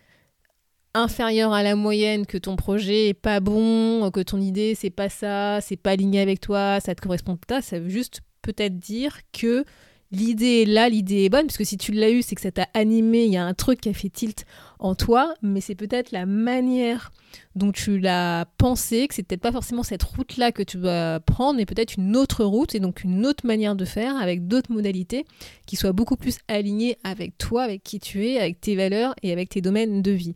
inférieure 0.94 1.52
à 1.52 1.62
la 1.62 1.76
moyenne, 1.76 2.24
que 2.24 2.38
ton 2.38 2.56
projet 2.56 3.08
est 3.08 3.14
pas 3.14 3.40
bon, 3.40 4.10
que 4.10 4.20
ton 4.20 4.40
idée 4.40 4.74
c'est 4.74 4.88
pas 4.88 5.10
ça, 5.10 5.60
c'est 5.60 5.76
pas 5.76 5.90
aligné 5.90 6.20
avec 6.20 6.40
toi, 6.40 6.80
ça 6.80 6.94
te 6.94 7.02
correspond 7.02 7.36
pas, 7.36 7.60
ça 7.60 7.78
veut 7.78 7.90
juste 7.90 8.22
peut-être 8.40 8.78
dire 8.78 9.18
que 9.38 9.66
l'idée 10.14 10.62
est 10.62 10.64
là, 10.66 10.88
l'idée 10.88 11.24
est 11.24 11.28
bonne, 11.28 11.46
parce 11.46 11.58
que 11.58 11.64
si 11.64 11.76
tu 11.76 11.92
l'as 11.92 12.10
eu, 12.10 12.22
c'est 12.22 12.34
que 12.34 12.40
ça 12.40 12.50
t'a 12.50 12.68
animé, 12.74 13.24
il 13.24 13.32
y 13.32 13.36
a 13.36 13.44
un 13.44 13.54
truc 13.54 13.80
qui 13.80 13.88
a 13.88 13.92
fait 13.92 14.08
tilt 14.08 14.46
en 14.78 14.94
toi, 14.94 15.34
mais 15.42 15.60
c'est 15.60 15.74
peut-être 15.74 16.12
la 16.12 16.26
manière 16.26 17.12
dont 17.56 17.72
tu 17.72 17.98
l'as 17.98 18.46
pensé, 18.58 19.08
que 19.08 19.14
c'est 19.14 19.22
peut-être 19.22 19.40
pas 19.40 19.52
forcément 19.52 19.82
cette 19.82 20.02
route-là 20.02 20.52
que 20.52 20.62
tu 20.62 20.76
dois 20.76 21.20
prendre, 21.20 21.58
mais 21.58 21.66
peut-être 21.66 21.96
une 21.96 22.16
autre 22.16 22.44
route 22.44 22.74
et 22.74 22.80
donc 22.80 23.04
une 23.04 23.26
autre 23.26 23.46
manière 23.46 23.76
de 23.76 23.84
faire 23.84 24.16
avec 24.16 24.46
d'autres 24.46 24.72
modalités 24.72 25.24
qui 25.66 25.76
soient 25.76 25.92
beaucoup 25.92 26.16
plus 26.16 26.38
alignées 26.48 26.96
avec 27.04 27.36
toi, 27.38 27.62
avec 27.62 27.82
qui 27.82 28.00
tu 28.00 28.26
es, 28.26 28.38
avec 28.38 28.60
tes 28.60 28.76
valeurs 28.76 29.14
et 29.22 29.32
avec 29.32 29.50
tes 29.50 29.60
domaines 29.60 30.02
de 30.02 30.10
vie. 30.10 30.34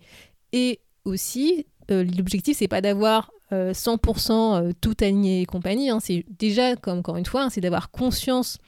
Et 0.52 0.80
aussi, 1.04 1.66
euh, 1.90 2.04
l'objectif, 2.04 2.56
c'est 2.56 2.68
pas 2.68 2.80
d'avoir 2.80 3.30
100% 3.50 4.32
euh, 4.32 4.68
euh, 4.68 4.72
tout 4.80 4.96
aligné 5.00 5.42
et 5.42 5.46
compagnie, 5.46 5.90
hein. 5.90 6.00
c'est 6.00 6.24
déjà, 6.38 6.76
comme 6.76 6.98
encore 6.98 7.16
une 7.16 7.26
fois, 7.26 7.44
hein, 7.44 7.50
c'est 7.50 7.60
d'avoir 7.60 7.90
conscience 7.90 8.58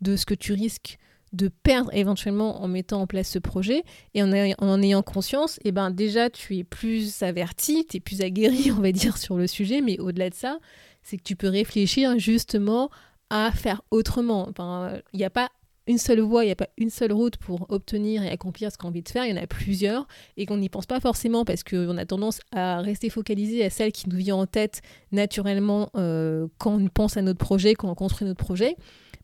de 0.00 0.16
ce 0.16 0.26
que 0.26 0.34
tu 0.34 0.52
risques 0.52 0.98
de 1.32 1.48
perdre 1.48 1.90
éventuellement 1.92 2.62
en 2.62 2.68
mettant 2.68 3.02
en 3.02 3.06
place 3.06 3.28
ce 3.28 3.38
projet 3.38 3.82
et 4.14 4.22
en, 4.22 4.32
en 4.58 4.82
ayant 4.82 5.02
conscience, 5.02 5.58
et 5.58 5.68
eh 5.68 5.72
ben 5.72 5.90
déjà 5.90 6.30
tu 6.30 6.56
es 6.56 6.64
plus 6.64 7.22
averti, 7.22 7.86
tu 7.86 7.98
es 7.98 8.00
plus 8.00 8.22
aguerri 8.22 8.70
on 8.76 8.80
va 8.80 8.92
dire 8.92 9.16
sur 9.18 9.36
le 9.36 9.46
sujet, 9.46 9.80
mais 9.80 9.98
au-delà 9.98 10.30
de 10.30 10.34
ça, 10.34 10.58
c'est 11.02 11.16
que 11.16 11.22
tu 11.22 11.36
peux 11.36 11.48
réfléchir 11.48 12.18
justement 12.18 12.90
à 13.30 13.50
faire 13.52 13.82
autrement. 13.90 14.50
Il 15.12 15.18
n'y 15.18 15.24
a 15.24 15.30
pas 15.30 15.50
une 15.86 15.98
seule 15.98 16.20
voie, 16.20 16.44
il 16.44 16.48
n'y 16.48 16.52
a 16.52 16.56
pas 16.56 16.68
une 16.76 16.90
seule 16.90 17.12
route 17.12 17.38
pour 17.38 17.66
obtenir 17.70 18.22
et 18.22 18.28
accomplir 18.28 18.70
ce 18.70 18.76
qu'on 18.76 18.88
a 18.88 18.90
envie 18.90 19.02
de 19.02 19.08
faire, 19.08 19.24
il 19.24 19.34
y 19.34 19.38
en 19.38 19.42
a 19.42 19.46
plusieurs 19.46 20.06
et 20.36 20.44
qu'on 20.44 20.58
n'y 20.58 20.68
pense 20.68 20.86
pas 20.86 21.00
forcément 21.00 21.44
parce 21.44 21.64
qu'on 21.64 21.96
a 21.96 22.04
tendance 22.04 22.40
à 22.52 22.80
rester 22.80 23.08
focalisé 23.08 23.64
à 23.64 23.70
celle 23.70 23.92
qui 23.92 24.08
nous 24.08 24.18
vient 24.18 24.36
en 24.36 24.46
tête 24.46 24.82
naturellement 25.12 25.90
euh, 25.96 26.46
quand 26.58 26.74
on 26.74 26.88
pense 26.88 27.16
à 27.16 27.22
notre 27.22 27.38
projet, 27.38 27.74
quand 27.74 27.90
on 27.90 27.94
construit 27.94 28.26
notre 28.26 28.44
projet. 28.44 28.76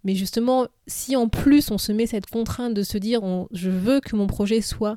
Mais 0.04 0.14
justement, 0.14 0.66
si 0.86 1.16
en 1.16 1.28
plus 1.28 1.70
on 1.70 1.78
se 1.78 1.92
met 1.92 2.06
cette 2.06 2.26
contrainte 2.26 2.74
de 2.74 2.82
se 2.82 2.98
dire 2.98 3.22
je 3.52 3.70
veux 3.70 4.00
que 4.00 4.16
mon 4.16 4.26
projet 4.26 4.60
soit 4.60 4.96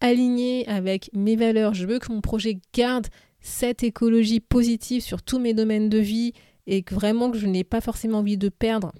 aligné 0.00 0.66
avec 0.68 1.10
mes 1.12 1.36
valeurs, 1.36 1.74
je 1.74 1.86
veux 1.86 1.98
que 1.98 2.12
mon 2.12 2.20
projet 2.20 2.58
garde 2.74 3.06
cette 3.40 3.82
écologie 3.82 4.40
positive 4.40 5.02
sur 5.02 5.22
tous 5.22 5.38
mes 5.38 5.54
domaines 5.54 5.88
de 5.88 5.98
vie 5.98 6.32
et 6.66 6.82
que 6.82 6.94
vraiment 6.94 7.30
que 7.30 7.38
je 7.38 7.46
n'ai 7.46 7.64
pas 7.64 7.80
forcément 7.80 8.18
envie 8.18 8.36
de 8.36 8.48
perdre 8.48 8.92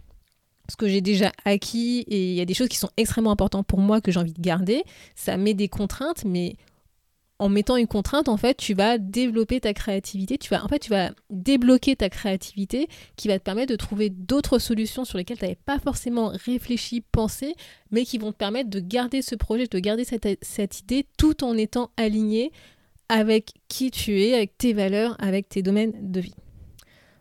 ce 0.71 0.77
que 0.77 0.87
j'ai 0.87 1.01
déjà 1.01 1.33
acquis 1.45 2.05
et 2.09 2.31
il 2.31 2.35
y 2.35 2.41
a 2.41 2.45
des 2.45 2.55
choses 2.55 2.69
qui 2.69 2.77
sont 2.77 2.91
extrêmement 2.97 3.31
importantes 3.31 3.67
pour 3.67 3.81
moi 3.81 4.01
que 4.01 4.13
j'ai 4.13 4.21
envie 4.21 4.35
de 4.35 4.41
garder, 4.41 4.85
ça 5.15 5.37
met 5.37 5.55
des 5.55 5.69
contraintes, 5.69 6.25
mais 6.25 6.57
en 7.39 7.49
mettant 7.49 7.77
une 7.77 7.87
contrainte, 7.87 8.29
en 8.29 8.37
fait, 8.37 8.57
tu 8.57 8.75
vas 8.75 8.99
développer 8.99 9.61
ta 9.61 9.73
créativité, 9.73 10.39
tu 10.39 10.51
vas, 10.51 10.65
en 10.65 10.69
fait, 10.69 10.91
débloquer 11.31 11.95
ta 11.95 12.09
créativité 12.09 12.89
qui 13.17 13.29
va 13.29 13.39
te 13.39 13.45
permettre 13.45 13.71
de 13.71 13.77
trouver 13.77 14.11
d'autres 14.11 14.59
solutions 14.59 15.05
sur 15.05 15.19
lesquelles 15.19 15.39
tu 15.39 15.45
n'avais 15.45 15.59
pas 15.65 15.79
forcément 15.79 16.33
réfléchi, 16.35 17.01
pensé, 17.01 17.55
mais 17.93 18.05
qui 18.05 18.19
vont 18.19 18.33
te 18.33 18.37
permettre 18.37 18.71
de 18.71 18.81
garder 18.81 19.23
ce 19.23 19.37
projet, 19.37 19.67
de 19.67 19.79
garder 19.79 20.05
cette, 20.05 20.81
idée 20.81 21.07
tout 21.17 21.45
en 21.45 21.57
étant 21.57 21.91
aligné 21.97 22.51
avec 23.09 23.53
qui 23.69 23.91
tu 23.91 24.21
es, 24.23 24.35
avec 24.35 24.59
tes 24.59 24.73
valeurs, 24.73 25.17
avec 25.21 25.49
tes 25.49 25.63
domaines 25.63 25.93
de 26.11 26.21
vie. 26.21 26.35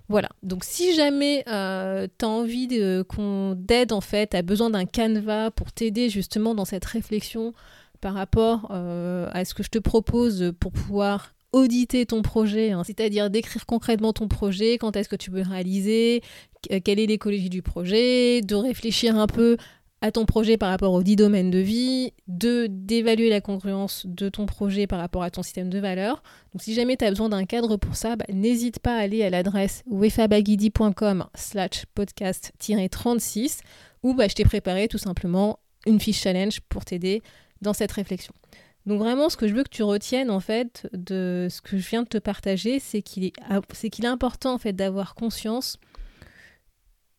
Voilà, 0.09 0.29
donc 0.41 0.63
si 0.63 0.95
jamais 0.95 1.43
euh, 1.50 2.07
tu 2.17 2.25
as 2.25 2.29
envie 2.29 2.69
qu'on 3.09 3.62
t'aide 3.67 3.91
en 3.91 4.00
fait, 4.00 4.29
tu 4.29 4.38
as 4.38 4.41
besoin 4.41 4.69
d'un 4.69 4.86
canevas 4.86 5.51
pour 5.51 5.74
t'aider 5.74 6.09
justement 6.09 6.55
dans 6.55 6.63
cette 6.63 6.86
réflexion 6.86 7.53
par 7.98 8.13
rapport 8.13 8.70
euh, 8.72 9.30
à 9.34 9.46
ce 9.46 9.54
que 9.54 9.63
je 9.63 9.70
te 9.70 9.80
propose 9.80 10.54
pour 10.60 10.72
pouvoir 10.72 11.34
auditer 11.54 12.06
ton 12.06 12.22
projet, 12.22 12.72
hein. 12.72 12.84
c'est-à-dire 12.84 13.30
décrire 13.30 13.66
concrètement 13.66 14.13
ton 14.13 14.27
projet, 14.27 14.77
quand 14.77 14.96
est-ce 14.96 15.10
que 15.10 15.16
tu 15.16 15.32
veux 15.32 15.42
réaliser, 15.42 16.22
euh, 16.72 16.80
quelle 16.84 17.00
est 17.00 17.06
l'écologie 17.06 17.50
du 17.50 17.62
projet, 17.62 18.42
de 18.42 18.56
réfléchir 18.56 19.18
un 19.18 19.27
peu 19.27 19.58
à 20.01 20.12
ton 20.12 20.25
projet 20.25 20.58
par 20.58 20.70
rapport 20.70 20.94
aux 20.94 21.01
10 21.01 21.16
domaines 21.16 21.50
de 21.50 21.58
vie, 21.58 22.13
de 22.27 22.68
d'évaluer 22.70 23.30
la 23.30 23.42
congruence 23.42 24.06
de 24.06 24.30
ton 24.30 24.46
projet 24.46 24.86
par 24.86 25.00
rapport 25.00 25.24
à 25.24 25.32
ton 25.32 25.42
système 25.42 25.70
de 25.70 25.80
valeurs. 25.80 26.22
Donc 26.54 26.62
si 26.62 26.74
jamais 26.74 26.98
tu 26.98 27.06
as 27.06 27.10
besoin 27.10 27.30
d'un 27.30 27.46
cadre 27.46 27.77
pour 27.77 27.96
ça, 27.96 28.16
bah, 28.16 28.25
n'hésite 28.32 28.80
pas 28.80 28.96
à 28.96 29.00
aller 29.00 29.24
à 29.24 29.30
l'adresse 29.30 29.84
wefabagidi.com 29.88 31.25
slash 31.34 31.86
podcast-36 31.96 33.62
où 34.04 34.13
bah, 34.13 34.27
je 34.27 34.36
t'ai 34.36 34.44
préparé 34.44 34.88
tout 34.88 35.00
simplement 35.00 35.60
une 35.88 36.00
fiche 36.00 36.22
challenge 36.22 36.60
pour 36.70 36.86
t'aider 36.86 37.24
dans 37.62 37.74
cette 37.74 37.92
réflexion. 37.92 38.34
Donc 38.88 39.00
vraiment, 39.00 39.30
ce 39.30 39.36
que 39.36 39.50
je 39.50 39.54
veux 39.54 39.64
que 39.64 39.70
tu 39.70 39.84
retiennes 39.84 40.32
en 40.32 40.40
fait 40.40 40.88
de 40.94 41.48
ce 41.52 41.62
que 41.62 41.78
je 41.78 41.90
viens 41.90 42.04
de 42.04 42.08
te 42.08 42.18
partager, 42.18 42.80
c'est 42.80 43.02
qu'il 43.02 43.26
est, 43.26 43.34
important 44.06 44.54
en 44.54 44.58
fait 44.58 44.72
d'avoir 44.72 45.14
conscience 45.14 45.78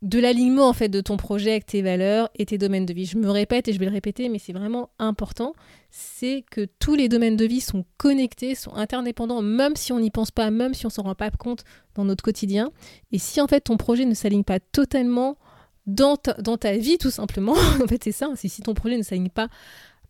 de 0.01 0.19
l'alignement 0.19 0.69
en 0.69 0.73
fait 0.73 0.89
de 0.89 1.01
ton 1.01 1.17
projet 1.17 1.51
avec 1.51 1.67
tes 1.67 1.83
valeurs 1.83 2.31
et 2.37 2.47
tes 2.47 2.57
domaines 2.57 2.87
de 2.87 2.95
vie. 2.95 3.05
Je 3.05 3.19
me 3.19 3.29
répète 3.29 3.69
et 3.69 3.75
je 3.75 3.79
vais 3.79 3.85
le 3.85 3.93
répéter, 3.93 4.31
mais 4.31 4.39
c'est 4.39 4.55
vraiment 4.55 4.89
important. 4.99 5.53
C'est 5.91 6.43
que 6.51 6.67
tous 6.79 6.95
les 6.95 7.11
domaines 7.11 7.37
de 7.37 7.45
vie 7.45 7.61
sont 7.61 7.85
connectés, 7.99 8.55
sont 8.55 8.73
interdépendants, 8.75 9.43
même 9.43 9.77
si 9.77 9.93
on 9.93 10.01
n'y 10.01 10.11
pense 10.11 10.31
pas, 10.31 10.51
même 10.51 10.73
si 10.73 10.87
on 10.87 10.91
s'en 10.91 11.03
rend 11.03 11.15
pas 11.15 11.31
compte 11.31 11.65
dans 11.97 12.05
notre 12.07 12.25
quotidien. 12.25 12.71
Et 13.13 13.19
si 13.19 13.43
en 13.43 13.47
fait 13.47 13.61
ton 13.61 13.77
projet 13.77 14.07
ne 14.07 14.15
s'aligne 14.15 14.45
pas 14.45 14.61
totalement 14.61 15.37
dans 15.87 16.17
ta, 16.17 16.77
vie, 16.77 16.97
tout 16.97 17.11
simplement, 17.11 17.53
en 17.83 17.87
fait 17.87 18.03
c'est 18.05 18.13
ça. 18.13 18.31
Si, 18.37 18.49
si 18.49 18.63
ton 18.63 18.73
projet 18.73 18.97
ne 18.97 19.03
s'aligne 19.03 19.29
pas 19.29 19.49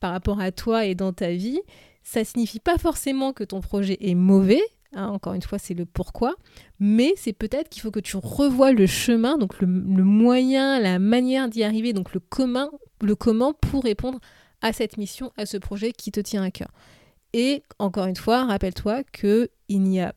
par 0.01 0.13
rapport 0.13 0.41
à 0.41 0.53
toi 0.53 0.85
et 0.85 0.95
dans 0.95 1.13
ta 1.13 1.33
vie, 1.33 1.61
ça 2.03 2.25
signifie 2.25 2.61
pas 2.61 2.79
forcément 2.79 3.33
que 3.33 3.45
ton 3.45 3.61
projet 3.61 3.99
est 4.01 4.15
mauvais. 4.15 4.63
Hein, 4.95 5.09
encore 5.09 5.35
une 5.35 5.43
fois, 5.43 5.59
c'est 5.59 5.75
le 5.75 5.85
pourquoi. 5.85 6.37
Mais 6.81 7.13
c'est 7.17 7.33
peut-être 7.33 7.69
qu'il 7.69 7.83
faut 7.83 7.91
que 7.91 8.01
tu 8.01 8.17
revoies 8.17 8.73
le 8.73 8.87
chemin, 8.87 9.37
donc 9.37 9.61
le, 9.61 9.67
moyen, 9.67 10.81
la 10.81 10.99
manière 10.99 11.49
d'y 11.49 11.63
arriver, 11.63 11.93
donc 11.93 12.15
le, 12.15 12.21
commun, 12.21 12.71
le 13.03 13.15
comment 13.15 13.53
pour 13.53 13.85
répondre 13.85 14.21
à 14.63 14.73
cette 14.73 14.97
mission, 14.97 15.33
à 15.37 15.47
ce 15.47 15.57
projet 15.57 15.93
qui 15.93 16.11
te 16.11 16.21
tient 16.21 16.43
à 16.43 16.51
cœur. 16.51 16.71
Et 17.35 17.63
encore 17.79 18.07
une 18.07 18.17
fois, 18.17 18.47
rappelle-toi 18.47 19.03
qu'il 19.05 19.49
n'y 19.69 20.01
a 20.01 20.15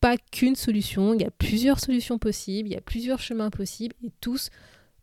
pas 0.00 0.16
qu'une 0.16 0.54
solution, 0.54 1.14
il 1.14 1.22
y 1.22 1.24
a 1.24 1.30
plusieurs 1.30 1.80
solutions 1.80 2.18
possibles, 2.18 2.68
il 2.68 2.72
y 2.72 2.76
a 2.76 2.80
plusieurs 2.80 3.18
chemins 3.18 3.50
possibles 3.50 3.96
et 4.04 4.12
tous 4.20 4.50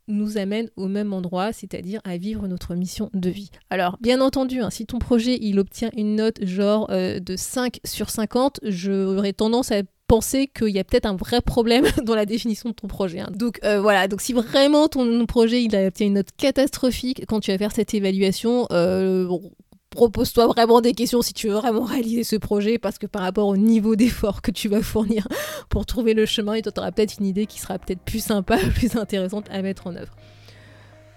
nous 0.07 0.37
amènent 0.37 0.69
au 0.75 0.87
même 0.87 1.13
endroit, 1.13 1.53
c'est-à-dire 1.53 2.01
à 2.03 2.17
vivre 2.17 2.47
notre 2.47 2.75
mission 2.75 3.09
de 3.13 3.29
vie. 3.29 3.51
Alors, 3.69 3.97
bien 4.01 4.21
entendu, 4.21 4.61
hein, 4.61 4.69
si 4.69 4.85
ton 4.85 4.99
projet 4.99 5.37
il 5.41 5.59
obtient 5.59 5.89
une 5.95 6.15
note 6.15 6.43
genre 6.43 6.87
euh, 6.89 7.19
de 7.19 7.35
5 7.35 7.79
sur 7.83 8.09
50, 8.09 8.59
j'aurais 8.63 9.33
tendance 9.33 9.71
à 9.71 9.81
penser 10.07 10.47
qu'il 10.47 10.69
y 10.69 10.79
a 10.79 10.83
peut-être 10.83 11.05
un 11.05 11.15
vrai 11.15 11.41
problème 11.41 11.85
dans 12.03 12.15
la 12.15 12.25
définition 12.25 12.69
de 12.69 12.75
ton 12.75 12.87
projet. 12.87 13.19
Hein. 13.19 13.29
Donc 13.33 13.59
euh, 13.63 13.81
voilà, 13.81 14.07
donc 14.07 14.21
si 14.21 14.33
vraiment 14.33 14.87
ton 14.87 15.25
projet 15.25 15.63
il 15.63 15.75
a 15.75 15.87
obtenu 15.87 16.07
une 16.07 16.13
note 16.13 16.29
catastrophique 16.37 17.23
quand 17.27 17.39
tu 17.39 17.51
vas 17.51 17.57
faire 17.57 17.71
cette 17.71 17.93
évaluation, 17.93 18.67
euh, 18.71 19.27
propose-toi 19.93 20.47
vraiment 20.47 20.81
des 20.81 20.93
questions 20.93 21.21
si 21.21 21.33
tu 21.33 21.47
veux 21.47 21.55
vraiment 21.55 21.83
réaliser 21.83 22.23
ce 22.23 22.35
projet 22.35 22.77
parce 22.77 22.97
que 22.97 23.07
par 23.07 23.21
rapport 23.21 23.47
au 23.47 23.57
niveau 23.57 23.95
d'effort 23.95 24.41
que 24.41 24.51
tu 24.51 24.67
vas 24.67 24.81
fournir 24.81 25.27
pour 25.69 25.85
trouver 25.85 26.13
le 26.13 26.25
chemin, 26.25 26.59
tu 26.61 26.69
auras 26.77 26.91
peut-être 26.91 27.19
une 27.19 27.25
idée 27.25 27.45
qui 27.45 27.59
sera 27.59 27.77
peut-être 27.79 28.01
plus 28.01 28.23
sympa, 28.23 28.57
plus 28.75 28.95
intéressante 28.95 29.45
à 29.51 29.61
mettre 29.61 29.87
en 29.87 29.95
œuvre. 29.95 30.13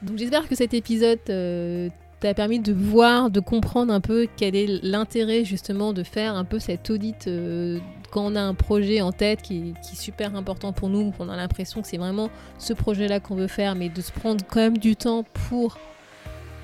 Donc 0.03 0.19
j'espère 0.19 0.49
que 0.49 0.55
cet 0.55 0.75
épisode 0.75 1.19
euh, 1.31 1.89
t'a 2.21 2.35
permis 2.35 2.61
de 2.61 2.73
voir, 2.73 3.31
de 3.31 3.41
comprendre 3.41 3.93
un 3.93 4.01
peu 4.01 4.27
quel 4.37 4.55
est 4.55 4.83
l'intérêt 4.83 5.45
justement 5.45 5.93
de 5.93 6.03
faire 6.03 6.35
un 6.35 6.45
peu 6.45 6.59
cette 6.59 6.89
audit 6.91 7.27
euh, 7.27 7.79
quand 8.11 8.25
on 8.25 8.37
a 8.37 8.41
un 8.41 8.55
projet 8.55 9.01
en 9.01 9.13
tête 9.13 9.43
qui, 9.43 9.75
qui 9.83 9.93
est 9.95 10.01
super 10.01 10.37
important 10.37 10.73
pour 10.73 10.89
nous, 10.89 11.11
qu'on 11.13 11.29
a 11.29 11.37
l'impression 11.37 11.83
que 11.83 11.89
c'est 11.89 11.97
vraiment 11.97 12.31
ce 12.59 12.73
projet-là 12.73 13.21
qu'on 13.21 13.35
veut 13.35 13.49
faire, 13.49 13.75
mais 13.75 13.89
de 13.89 14.01
se 14.01 14.13
prendre 14.13 14.45
quand 14.49 14.61
même 14.61 14.79
du 14.79 14.97
temps 14.97 15.25
pour 15.49 15.79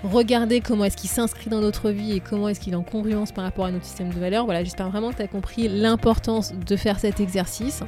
regarder 0.05 0.61
comment 0.61 0.85
est-ce 0.85 0.97
qu'il 0.97 1.11
s'inscrit 1.11 1.51
dans 1.51 1.61
notre 1.61 1.91
vie 1.91 2.13
et 2.13 2.21
comment 2.21 2.49
est-ce 2.49 2.61
qu'il 2.61 2.73
est 2.73 2.77
en 2.77 2.83
congruence 2.83 3.33
par 3.33 3.45
rapport 3.45 3.67
à 3.67 3.71
notre 3.71 3.85
système 3.85 4.11
de 4.11 4.19
valeurs. 4.19 4.45
Voilà, 4.45 4.65
j'espère 4.65 4.91
vraiment 4.91 5.11
que 5.11 5.17
tu 5.17 5.23
as 5.23 5.29
compris 5.29 5.69
l'importance 5.69 6.53
de 6.55 6.77
faire 6.77 6.99
cet 6.99 7.21
exercice. 7.21 7.83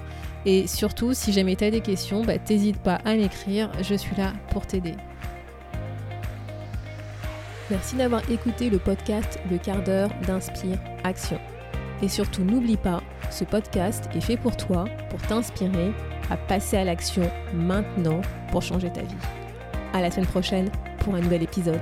Et 0.47 0.67
surtout, 0.67 1.15
si 1.15 1.33
jamais 1.33 1.57
tu 1.57 1.65
as 1.65 1.71
des 1.71 1.81
questions, 1.81 2.23
bah, 2.23 2.39
t'hésite 2.39 2.79
pas 2.79 2.97
à 3.05 3.15
m'écrire, 3.15 3.71
je 3.83 3.95
suis 3.95 4.15
là 4.17 4.33
pour 4.51 4.67
t'aider. 4.67 4.95
Merci 7.71 7.97
d'avoir 7.97 8.29
écouté 8.31 8.69
le 8.69 8.79
podcast 8.79 9.39
Le 9.51 9.57
quart 9.57 9.83
d'heure 9.83 10.11
d'Inspire 10.27 10.79
Action. 11.03 11.41
Et 12.03 12.09
surtout, 12.09 12.45
n'oublie 12.45 12.77
pas, 12.77 13.03
ce 13.31 13.45
podcast 13.45 14.09
est 14.15 14.21
fait 14.21 14.37
pour 14.37 14.57
toi, 14.57 14.85
pour 15.09 15.21
t'inspirer 15.23 15.93
à 16.31 16.37
passer 16.37 16.77
à 16.77 16.85
l'action 16.85 17.31
maintenant 17.55 18.21
pour 18.51 18.63
changer 18.63 18.93
ta 18.93 19.01
vie. 19.01 19.15
À 19.95 20.01
la 20.01 20.11
semaine 20.11 20.27
prochaine 20.27 20.71
pour 21.01 21.15
un 21.15 21.21
nouvel 21.21 21.43
épisode. 21.43 21.81